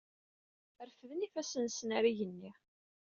Refden 0.87 1.25
ifassen-nsen 1.27 1.89
ar 1.97 2.03
yigenni. 2.07 2.51